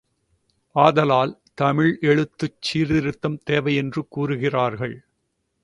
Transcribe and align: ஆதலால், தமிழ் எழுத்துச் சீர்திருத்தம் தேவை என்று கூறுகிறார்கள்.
ஆதலால், 0.75 1.33
தமிழ் 1.53 1.97
எழுத்துச் 2.01 2.57
சீர்திருத்தம் 2.59 3.39
தேவை 3.43 3.75
என்று 3.75 4.07
கூறுகிறார்கள். 4.07 5.05